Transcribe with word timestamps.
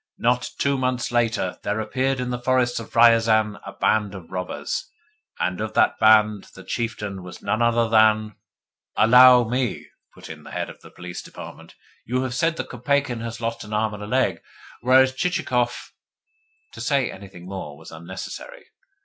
Not 0.17 0.49
two 0.57 0.79
months 0.79 1.11
later 1.11 1.59
there 1.61 1.79
appeared 1.79 2.19
in 2.19 2.31
the 2.31 2.39
forests 2.41 2.79
of 2.79 2.95
Riazan 2.95 3.59
a 3.63 3.73
band 3.73 4.15
of 4.15 4.31
robbers: 4.31 4.89
and 5.39 5.61
of 5.61 5.75
that 5.75 5.99
band 5.99 6.47
the 6.55 6.63
chieftain 6.63 7.21
was 7.21 7.43
none 7.43 7.61
other 7.61 7.87
than" 7.87 8.33
"Allow 9.05 9.43
me," 9.43 9.85
put 10.15 10.27
in 10.27 10.41
the 10.41 10.49
Head 10.49 10.71
of 10.71 10.81
the 10.81 10.89
Police 10.89 11.21
Department. 11.21 11.75
"You 12.03 12.23
have 12.23 12.33
said 12.33 12.55
that 12.57 12.69
Kopeikin 12.69 13.21
had 13.21 13.39
lost 13.39 13.63
an 13.63 13.73
arm 13.73 13.93
and 13.93 14.01
a 14.01 14.07
leg; 14.07 14.41
whereas 14.81 15.13
Chichikov" 15.13 15.93
To 16.73 16.81
say 16.81 17.11
anything 17.11 17.45
more 17.45 17.77
was 17.77 17.91
unnecessary. 17.91 18.65